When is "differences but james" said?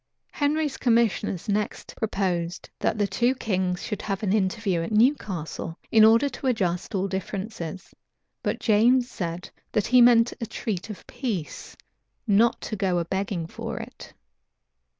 7.07-9.07